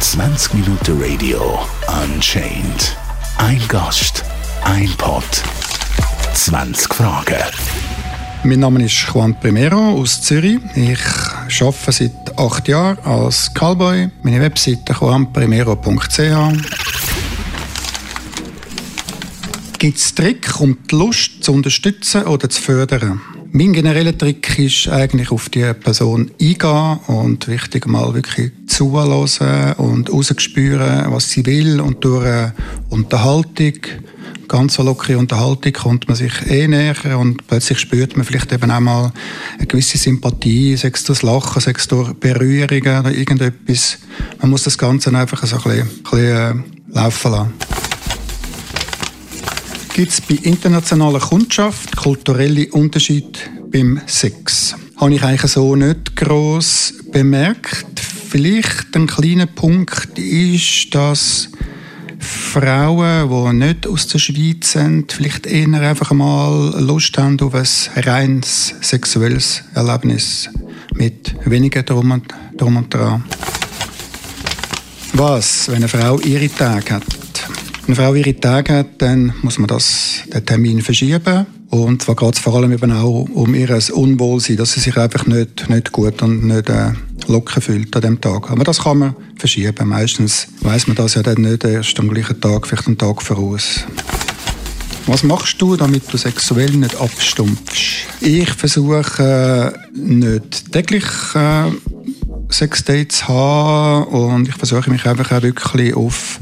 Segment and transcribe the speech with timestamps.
[0.00, 1.58] 20 Minuten Radio
[2.02, 2.96] Unchained.
[3.36, 4.24] Ein Gast,
[4.64, 5.22] ein Pod,
[6.32, 7.36] 20 Fragen.
[8.44, 10.58] Mein Name ist Juan Primero aus Zürich.
[10.74, 14.08] Ich arbeite seit acht Jahren als Callboy.
[14.22, 16.18] Meine Webseite juanprimero.ch.
[19.78, 23.20] Gibt es Trick, um die Lust zu unterstützen oder zu fördern?
[23.52, 30.12] Mein genereller Trick ist eigentlich auf die Person eingehen und wichtig mal wirklich zuhören und
[30.12, 32.54] rausspüren, was sie will und durch eine
[32.90, 33.74] Unterhaltung
[34.46, 38.70] ganz so lockere Unterhaltung kommt man sich eh näher und plötzlich spürt man vielleicht eben
[38.70, 39.12] auch mal
[39.58, 43.98] eine gewisse Sympathie, sei es durch Lachen, sei es durch Berührungen oder irgendetwas.
[44.40, 47.79] Man muss das Ganze einfach so ein bisschen, ein bisschen äh, laufen lassen.
[49.92, 53.38] Gibt es bei internationaler Kundschaft kulturelle Unterschiede
[53.70, 54.74] beim Sex?
[54.96, 58.00] Habe ich eigentlich so nicht gross bemerkt.
[58.30, 61.48] Vielleicht ein kleiner Punkt ist, dass
[62.18, 67.66] Frauen, die nicht aus der Schweiz sind, vielleicht eher einfach mal Lust haben auf ein
[67.96, 70.48] reines sexuelles Erlebnis
[70.94, 73.24] mit weniger drum und, drum und dran.
[75.14, 77.29] Was, wenn eine Frau ihre Tage hat?
[77.90, 81.44] Wenn eine Frau ihre Tage hat, dann muss man das, den Termin verschieben.
[81.70, 85.26] Und zwar geht es vor allem eben auch um ihr Unwohlsein, dass sie sich einfach
[85.26, 86.92] nicht, nicht gut und nicht äh,
[87.26, 88.48] locker fühlt an dem Tag.
[88.48, 89.88] Aber das kann man verschieben.
[89.88, 93.84] Meistens weiß man das ja dann nicht erst am gleichen Tag, vielleicht einen Tag voraus.
[95.06, 98.06] Was machst du, damit du sexuell nicht abstumpfst?
[98.20, 101.72] Ich versuche äh, nicht täglich äh,
[102.52, 106.38] Sexdates zu haben und ich versuche mich einfach auch wirklich auf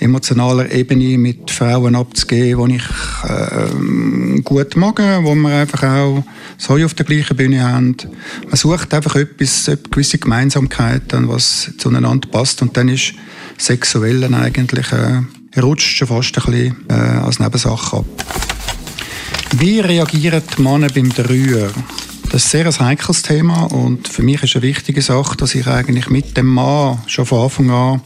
[0.00, 2.84] emotionaler Ebene mit Frauen abzugeben, die ich
[3.28, 6.24] äh, gut mag, wo wir einfach auch
[6.58, 7.96] so auf der gleichen Bühne haben.
[8.44, 13.14] Man sucht einfach etwas, eine gewisse Gemeinsamkeiten, was zueinander passt und dann ist
[13.58, 18.06] Sexuellen eigentlich äh, rutscht schon fast ein bisschen äh, als Nebensache ab.
[19.56, 21.70] Wie reagieren die Männer beim Dreier?
[22.30, 25.68] Das ist sehr ein heikles Thema und für mich ist eine wichtige Sache, dass ich
[25.68, 28.00] eigentlich mit dem Mann schon von Anfang an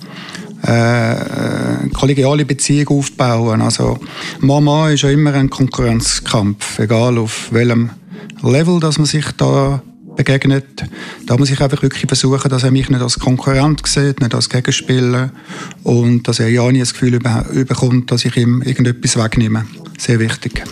[0.69, 3.63] äh, kollegiale Beziehung aufbauen.
[3.63, 3.99] Also
[4.41, 7.91] Mama ist ja immer ein Konkurrenzkampf, egal auf welchem
[8.43, 9.83] Level, dass man sich da
[10.17, 10.85] begegnet.
[11.27, 14.51] Da muss ich einfach wirklich versuchen, dass er mich nicht als Konkurrent sieht, nicht als
[14.51, 15.31] Gegenspieler
[15.85, 19.65] und dass er ja nie das Gefühl bekommt, dass ich ihm irgendetwas wegnehme.
[19.97, 20.65] Sehr wichtig.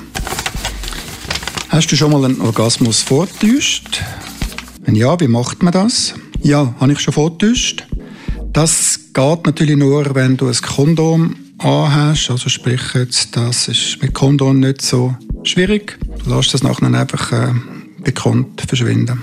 [1.68, 4.02] Hast du schon mal einen Orgasmus vorgetäuscht?
[4.84, 6.14] Wenn ja, wie macht man das?
[6.42, 7.86] Ja, habe ich schon vorgetäuscht.
[8.52, 12.30] Das geht natürlich nur, wenn du ein Kondom anhast.
[12.30, 15.98] Also sprich jetzt, das ist mit Kondom nicht so schwierig.
[16.22, 17.54] Du lässt das nachher einfach äh,
[18.04, 19.22] bekannt verschwinden.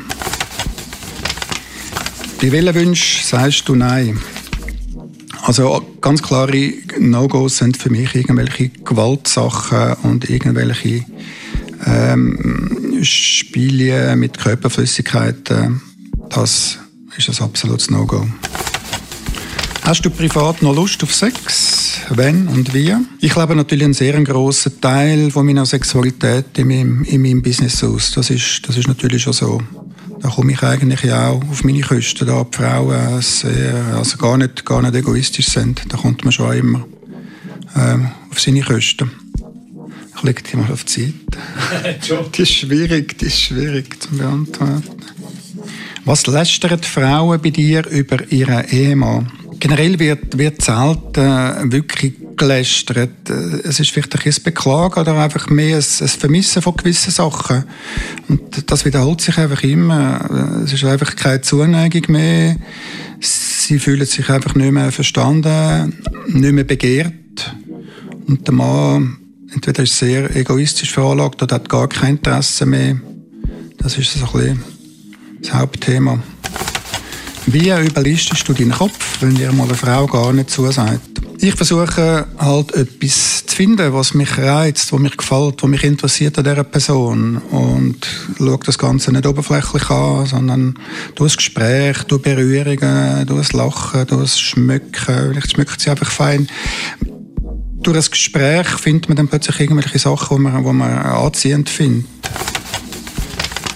[2.41, 4.19] Bei welchen Wünschen sagst du Nein?
[5.43, 11.05] Also ganz klare No-Gos sind für mich irgendwelche Gewaltsachen und irgendwelche
[11.85, 15.83] ähm, Spiele mit Körperflüssigkeiten.
[16.31, 16.79] Das
[17.15, 18.25] ist ein absolutes No-Go.
[19.85, 21.99] Hast du privat noch Lust auf Sex?
[22.09, 22.95] Wenn und wie?
[23.19, 27.83] Ich lebe natürlich einen sehr grossen Teil von meiner Sexualität in meinem, in meinem Business
[27.83, 28.11] aus.
[28.11, 29.61] Das ist, das ist natürlich schon so.
[30.21, 34.65] Da komme ich eigentlich auch auf meine Kosten, da die Frauen sehr, also gar nicht,
[34.65, 35.83] gar nicht egoistisch sind.
[35.89, 36.85] Da kommt man schon immer
[37.75, 39.11] ähm, auf seine Kosten.
[40.15, 41.13] Ich lege die mal auf die
[41.73, 42.29] Seite.
[42.33, 44.81] die ist schwierig, die ist schwierig zu beantworten.
[46.05, 49.42] Was lästern Frauen bei dir über ihren Ehemann?
[49.63, 53.29] Generell wird, wird selten wirklich gelästert.
[53.29, 57.63] Es ist vielleicht ein bisschen Beklagen oder einfach mehr ein, ein Vermissen von gewissen Sachen.
[58.27, 60.59] Und das wiederholt sich einfach immer.
[60.65, 62.57] Es ist einfach keine Zuneigung mehr.
[63.21, 65.97] Sie fühlen sich einfach nicht mehr verstanden,
[66.27, 67.55] nicht mehr begehrt.
[68.27, 69.17] Und der Mann
[69.53, 72.99] entweder ist sehr egoistisch veranlagt oder hat gar kein Interesse mehr.
[73.77, 74.63] Das ist so ein bisschen
[75.41, 76.21] das Hauptthema.
[77.45, 81.01] Wie überlistest du deinen Kopf, wenn dir mal eine Frau gar nicht zusagt?
[81.39, 86.37] Ich versuche halt etwas zu finden, was mich reizt, was mich gefällt, was mich interessiert
[86.37, 88.07] an dieser Person und
[88.37, 90.79] schaue das Ganze nicht oberflächlich an, sondern
[91.15, 95.31] durch Gespräch, durch Berührungen, durch Lachen, durch Schmücken.
[95.31, 96.47] Vielleicht schmückt sie einfach fein.
[97.81, 102.05] Durch das Gespräch findet man dann plötzlich irgendwelche Sachen, die man, die man anziehend findet.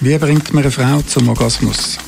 [0.00, 1.98] Wie bringt man eine Frau zum Orgasmus?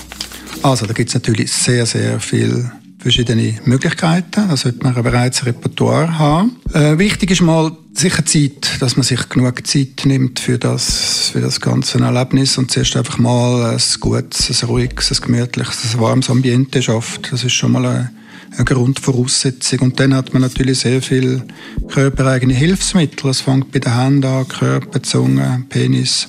[0.62, 4.48] Also, da gibt es natürlich sehr, sehr viele verschiedene Möglichkeiten.
[4.48, 6.56] Da sollte man bereits ein Repertoire haben.
[6.74, 11.40] Äh, wichtig ist mal sicher Zeit, dass man sich genug Zeit nimmt für das, für
[11.40, 16.28] das ganze Erlebnis und zuerst einfach mal ein gutes, ein ruhiges, ein gemütliches, ein warmes
[16.28, 17.32] Ambiente schafft.
[17.32, 18.10] Das ist schon mal eine,
[18.54, 19.78] eine Grundvoraussetzung.
[19.80, 21.42] Und dann hat man natürlich sehr viel
[21.88, 23.30] körpereigene Hilfsmittel.
[23.30, 26.28] Es fängt bei den Händen an, Körper, Zunge, Penis.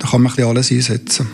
[0.00, 1.28] Da kann man ein bisschen alles einsetzen.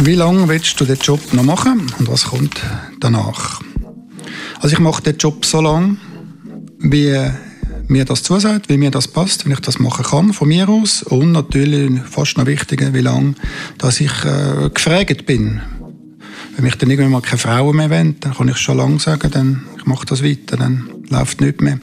[0.00, 2.60] Wie lange willst du den Job noch machen und was kommt
[3.00, 3.62] danach?
[4.60, 5.96] Also ich mache den Job so lange,
[6.78, 7.18] wie
[7.88, 11.02] mir das zusagt, wie mir das passt, wenn ich das machen kann von mir aus
[11.02, 13.36] und natürlich fast noch wichtiger, wie lange,
[13.78, 15.62] dass ich äh, gefragt bin.
[16.54, 19.30] Wenn mich dann irgendwann mal keine Frauen mehr wollen, dann kann ich schon lange sagen,
[19.30, 21.78] dann ich mache das weiter, dann läuft nicht mehr.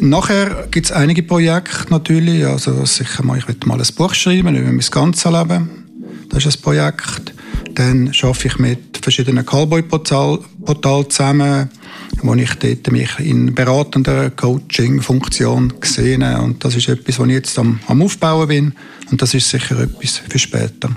[0.00, 4.56] Nachher gibt es einige Projekte natürlich, also sicher mal, ich will mal ein Buch schreiben
[4.56, 5.87] über mein ganzes Leben
[6.28, 7.34] das ist ein Projekt.
[7.74, 11.70] Dann arbeite ich mit verschiedenen Callboy-Portalen zusammen,
[12.22, 16.38] wo ich dort mich in beratender Coaching-Funktion sehe.
[16.40, 18.74] Und das ist etwas, was ich jetzt am, am Aufbauen bin.
[19.10, 20.90] Und das ist sicher etwas für später.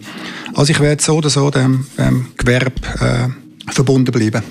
[0.53, 4.43] Also ich werde so oder so dem, dem Gewerbe äh, verbunden bleiben.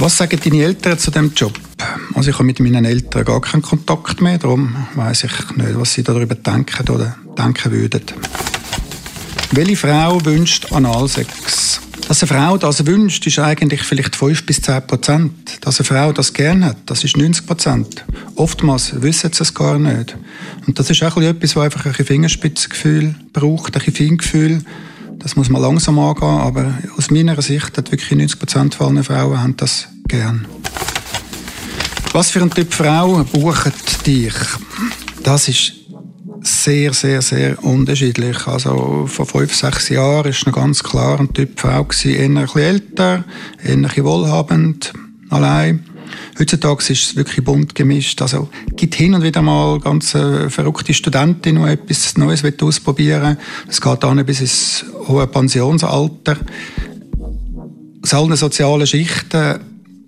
[0.00, 1.58] Was sagen deine Eltern zu dem Job?
[2.14, 5.92] Also ich habe mit meinen Eltern gar keinen Kontakt mehr, darum weiß ich nicht, was
[5.92, 8.02] sie darüber denken oder denken würden.
[9.50, 11.80] Welche Frau wünscht Analsex?
[12.06, 15.58] Dass eine Frau das wünscht, ist eigentlich vielleicht 5 bis 10 Prozent.
[15.62, 18.04] Dass eine Frau das gerne hat, das ist 90 Prozent.
[18.36, 20.16] Oftmals wissen sie es gar nicht.
[20.68, 24.62] Und das ist auch etwas, was einfach ein Fingerspitzengefühl braucht, ein Feingefühl.
[25.18, 29.40] Das muss man langsam angehen, aber aus meiner Sicht hat wirklich 90 Prozent aller Frauen
[29.40, 30.46] haben das gern.
[32.12, 34.34] Was für ein Typ Frau bucht dich?
[35.22, 35.72] Das ist
[36.42, 38.46] sehr, sehr, sehr unterschiedlich.
[38.46, 42.60] Also vor fünf, sechs Jahren war noch ganz klar ein Typ Frau gewesen, eher ein
[42.62, 43.24] älter,
[43.62, 44.92] eher ein wohlhabend,
[45.30, 45.84] allein.
[46.38, 48.22] Heutzutage ist es wirklich bunt gemischt.
[48.22, 53.44] Also gibt hin und wieder mal ganz äh, verrückte Studentin, die etwas Neues ausprobieren will.
[53.68, 56.36] Es geht dann bis ins hohe Pensionsalter.
[58.02, 59.60] Aus allen sozialen Schichten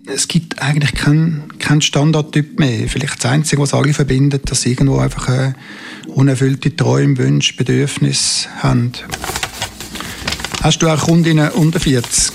[0.07, 2.87] es gibt eigentlich keinen kein Standardtyp mehr.
[2.87, 5.53] Vielleicht das Einzige, was alle verbindet, dass sie irgendwo einfach äh,
[6.07, 8.91] unerfüllte Träume, Wünsche, Bedürfnisse haben.
[10.61, 12.33] Hast du auch Kundinnen unter 40?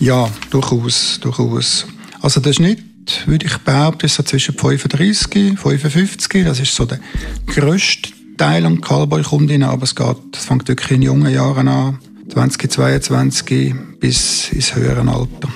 [0.00, 1.86] Ja, durchaus, durchaus.
[2.20, 2.82] Also der Schnitt,
[3.26, 6.44] würde ich behaupten, ist so zwischen 35 und 55.
[6.44, 7.00] Das ist so der
[7.46, 13.74] grösste Teil an Callboy-Kundinnen, aber es geht, es fängt wirklich in jungen Jahren an, 2022
[13.98, 15.48] bis ins höhere Alter.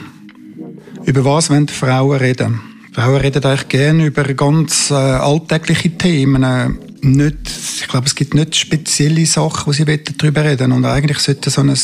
[1.04, 2.60] Über was wollen Frauen reden?
[2.93, 6.78] Frauen reden eigentlich gerne über ganz äh, alltägliche Themen.
[7.00, 7.37] Nicht,
[7.81, 11.62] ich glaube, es gibt nicht spezielle Sachen, wo sie darüber reden Und eigentlich sollte so
[11.62, 11.78] ein, ein,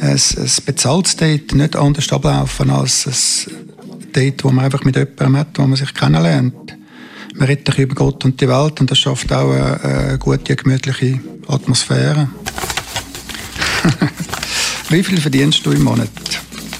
[0.00, 3.65] ein bezahltes Date nicht anders ablaufen als ein
[4.16, 6.76] Date, wo man einfach mit jemandem hat, wo man sich kennenlernt.
[7.34, 11.20] Man redet über Gott und die Welt und das schafft auch eine, eine gute, gemütliche
[11.46, 12.28] Atmosphäre.
[14.88, 16.08] Wie viel verdienst du im Monat?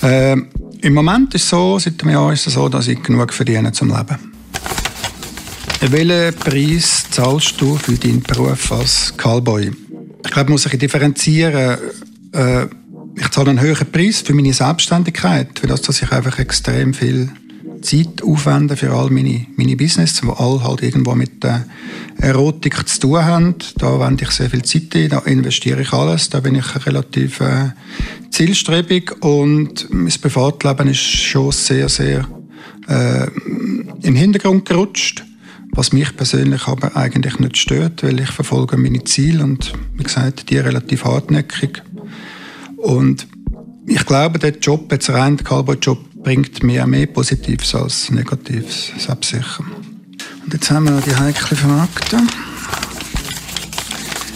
[0.03, 0.37] Äh,
[0.81, 3.73] im Moment ist es so, seit einem Jahr ist es so, dass ich genug verdiene
[3.73, 4.33] zum Leben.
[5.81, 9.71] Welchen Preis zahlst du für deinen Beruf als Callboy?
[10.25, 11.79] Ich glaube, man muss sich differenzieren.
[12.33, 12.67] Äh,
[13.16, 17.30] ich zahle einen höheren Preis für meine Selbstständigkeit, für das, dass ich einfach extrem viel
[17.82, 21.66] Zeit aufwende für all meine, meine Business, die all halt irgendwo mit der
[22.18, 23.54] Erotik zu tun haben.
[23.78, 27.40] Da wende ich sehr viel Zeit ein, da investiere ich alles, da bin ich relativ
[27.40, 27.70] äh,
[28.30, 32.26] zielstrebig und mein Privatleben ist schon sehr, sehr
[32.88, 33.26] äh,
[34.02, 35.25] im Hintergrund gerutscht,
[35.73, 40.50] was mich persönlich aber eigentlich nicht stört, weil ich verfolge meine Ziele und wie gesagt,
[40.50, 41.82] die relativ hartnäckig.
[42.87, 43.26] Und
[43.88, 49.64] ich glaube, der Job, jetzt rein der Cowboy-Job, bringt mir mehr Positives als Negatives, selbstsicher.
[50.45, 52.28] Und jetzt haben wir noch die heiklen Fakten.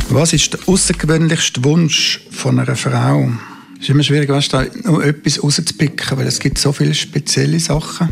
[0.08, 3.30] Was ist der außergewöhnlichste Wunsch von einer Frau?
[3.76, 7.60] Es ist immer schwierig, weißt, da noch etwas rauszupicken, weil es gibt so viele spezielle
[7.60, 8.08] Sachen,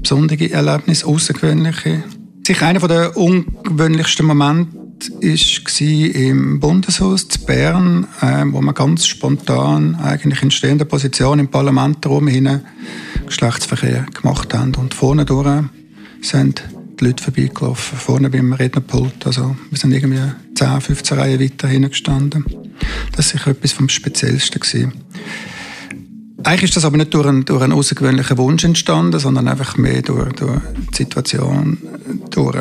[0.00, 2.04] besondere Erlebnisse, außergewöhnliche.
[2.46, 9.94] Sicher einer der ungewöhnlichsten Momente war im Bundeshaus zu Bern, äh, wo wir ganz spontan
[9.96, 12.28] eigentlich in stehender Position im Parlament herum
[13.26, 14.74] Geschlechtsverkehr gemacht haben.
[14.76, 15.64] Und vorne durch
[16.22, 16.62] sind
[16.98, 19.26] die Leute vorbeigelaufen, vorne beim Rednerpult.
[19.26, 20.20] Also wir sind irgendwie
[20.54, 22.44] 10, 15 Reihen weiter hingestanden.
[23.14, 24.60] Das war sicher etwas vom Speziellsten.
[24.60, 24.92] Gewesen.
[26.42, 30.02] Eigentlich ist das aber nicht durch einen, durch einen außergewöhnlichen Wunsch entstanden, sondern einfach mehr
[30.02, 30.60] durch, durch
[30.92, 31.78] die Situation,
[32.30, 32.56] durch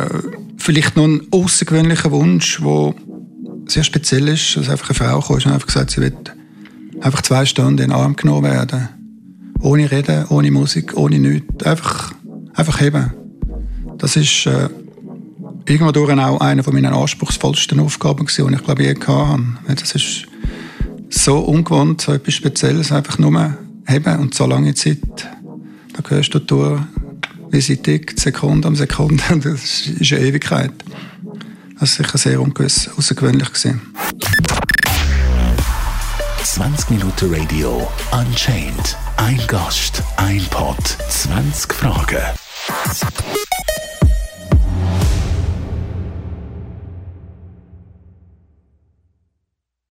[0.58, 2.94] vielleicht noch einen außergewöhnlichen Wunsch, der
[3.68, 6.14] sehr speziell ist, dass einfach eine Frau kam und einfach gesagt sie will
[7.02, 8.90] Einfach zwei Stunden in den Arm genommen werden.
[9.60, 11.64] Ohne Reden, ohne Musik, ohne nichts.
[11.66, 12.14] Einfach,
[12.54, 13.12] einfach heben.
[13.98, 14.70] Das ist äh,
[15.68, 19.56] irgendwo durch auch eine von meinen anspruchsvollsten Aufgaben die ich glaube ich je hatte.
[19.68, 20.28] Das ist
[21.10, 23.58] so ungewohnt, so etwas Spezielles, einfach nur
[23.88, 25.00] heben und so lange Zeit.
[25.94, 26.82] Da gehörst du durch,
[27.56, 29.24] wie sie tickt, Sekunde um Sekunde.
[29.30, 30.72] Das ist eine Ewigkeit.
[31.80, 33.82] Das ist sicher sehr ungewiss, außergewöhnlich gewesen.
[36.44, 38.98] 20 Minuten Radio Unchained.
[39.16, 40.78] Ein Gast, ein Pod,
[41.10, 42.36] 20 Fragen.